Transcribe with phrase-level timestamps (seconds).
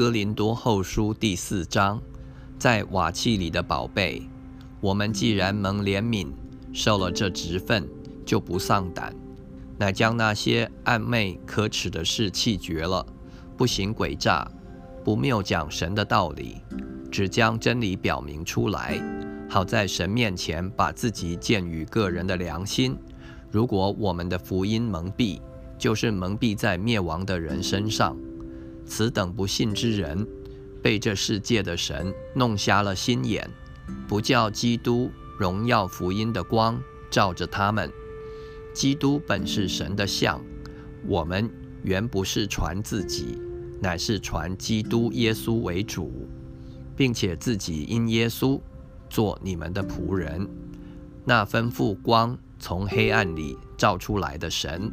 [0.00, 2.00] 哥林多后书第四章，
[2.58, 4.26] 在瓦器里的宝贝，
[4.80, 6.28] 我们既然蒙怜悯，
[6.72, 7.86] 受了这职分，
[8.24, 9.14] 就不丧胆，
[9.76, 13.04] 乃将那些暧昧可耻的事弃绝了，
[13.58, 14.50] 不行诡诈，
[15.04, 16.62] 不谬讲神的道理，
[17.12, 18.98] 只将真理表明出来，
[19.50, 22.96] 好在神面前把自己建于个人的良心。
[23.50, 25.38] 如果我们的福音蒙蔽，
[25.76, 28.16] 就是蒙蔽在灭亡的人身上。
[28.90, 30.26] 此等不信之人，
[30.82, 33.48] 被这世界的神弄瞎了心眼，
[34.08, 35.08] 不叫基督
[35.38, 37.88] 荣耀福音的光照着他们。
[38.74, 40.42] 基督本是神的像，
[41.06, 41.48] 我们
[41.84, 43.38] 原不是传自己，
[43.80, 46.28] 乃是传基督耶稣为主，
[46.96, 48.60] 并且自己因耶稣
[49.08, 50.48] 做你们的仆人。
[51.24, 54.92] 那吩咐光从黑暗里照出来的神，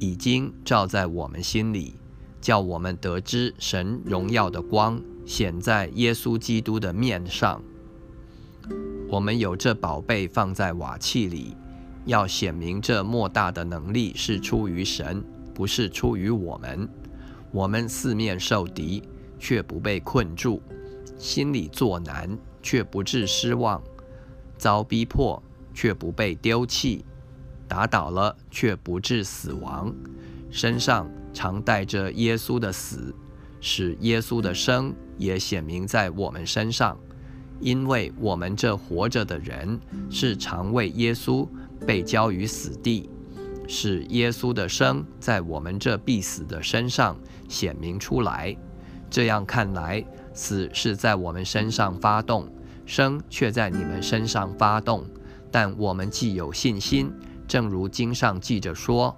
[0.00, 1.94] 已经照在我们心里。
[2.40, 7.62] 叫我们得知神荣耀的光显在耶稣基督的面上。
[9.08, 11.56] 我们有这宝贝放在瓦器里，
[12.06, 16.88] 要显明这莫大的能力是出于神，不是出于我们。
[17.50, 19.02] 我们四面受敌，
[19.38, 20.60] 却不被困住；
[21.18, 23.82] 心里作难，却不致失望；
[24.56, 25.42] 遭逼迫，
[25.74, 27.04] 却不被丢弃；
[27.66, 29.92] 打倒了，却不致死亡。
[30.50, 33.14] 身上常带着耶稣的死，
[33.60, 36.98] 使耶稣的生也显明在我们身上，
[37.60, 39.78] 因为我们这活着的人
[40.10, 41.46] 是常为耶稣
[41.86, 43.08] 被交于死地，
[43.68, 47.16] 使耶稣的生在我们这必死的身上
[47.48, 48.56] 显明出来。
[49.08, 52.48] 这样看来，死是在我们身上发动，
[52.86, 55.04] 生却在你们身上发动。
[55.50, 57.12] 但我们既有信心，
[57.46, 59.16] 正如经上记着说。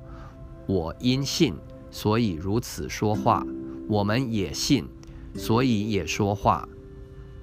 [0.66, 1.54] 我因信，
[1.90, 3.42] 所以如此说话；
[3.88, 4.86] 我们也信，
[5.34, 6.68] 所以也说话。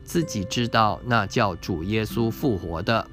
[0.03, 3.05] 自己知道那叫主耶稣复活的，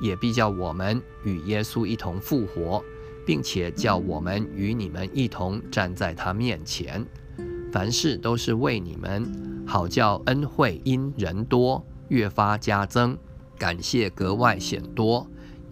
[0.00, 2.82] 也必叫我们与耶稣一同复活，
[3.24, 7.06] 并且叫我们与你们一同站在他面前。
[7.70, 13.16] 凡事都是为你们，好叫恩惠因人多越发加增，
[13.58, 15.26] 感谢格外显多，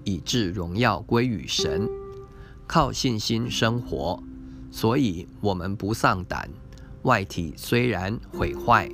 [0.05, 1.89] 以致荣耀归于神。
[2.67, 4.23] 靠信心生活，
[4.71, 6.49] 所以我们不丧胆。
[7.03, 8.91] 外体虽然毁坏，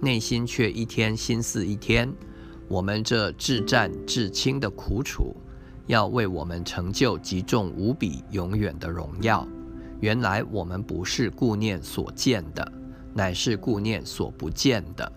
[0.00, 2.12] 内心却一天心思一天。
[2.68, 5.34] 我们这至战至轻的苦楚，
[5.86, 9.46] 要为我们成就极重无比、永远的荣耀。
[10.00, 12.72] 原来我们不是顾念所见的，
[13.14, 15.10] 乃是顾念所不见的，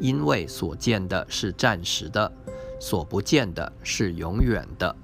[0.00, 2.32] 因为所见的是暂时的，
[2.80, 4.96] 所不见的是永远的。